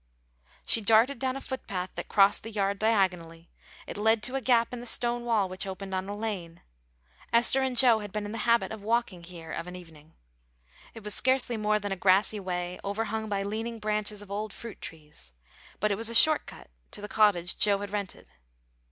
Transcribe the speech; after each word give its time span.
She 0.65 0.81
darted 0.81 1.19
down 1.19 1.35
a 1.35 1.41
foot 1.41 1.67
path 1.67 1.91
that 1.93 2.07
crossed 2.09 2.41
the 2.41 2.49
yard 2.49 2.79
diagonally. 2.79 3.51
It 3.85 3.97
led 3.99 4.23
to 4.23 4.33
a 4.35 4.41
gap 4.41 4.73
in 4.73 4.79
the 4.79 4.87
stone 4.87 5.25
wall 5.25 5.47
which 5.47 5.67
opened 5.67 5.93
on 5.93 6.09
a 6.09 6.15
lane. 6.15 6.61
Esther 7.31 7.61
and 7.61 7.77
Joe 7.77 7.99
had 7.99 8.11
been 8.11 8.25
in 8.25 8.31
the 8.31 8.39
habit 8.49 8.71
of 8.71 8.81
walking 8.81 9.21
here 9.23 9.51
of 9.51 9.67
an 9.67 9.75
evening. 9.75 10.15
It 10.95 11.03
was 11.03 11.13
scarcely 11.13 11.55
more 11.55 11.77
than 11.77 11.91
a 11.91 11.95
grassy 11.97 12.39
way 12.39 12.79
overhung 12.83 13.29
by 13.29 13.43
leaning 13.43 13.77
branches 13.77 14.23
of 14.23 14.31
old 14.31 14.53
fruit 14.53 14.81
trees, 14.81 15.33
but 15.79 15.91
it 15.91 15.97
was 15.97 16.09
a 16.09 16.15
short 16.15 16.47
cut 16.47 16.71
to 16.89 17.01
the 17.01 17.07
cottage 17.07 17.59
Joe 17.59 17.77
had 17.77 17.91
rented. 17.91 18.25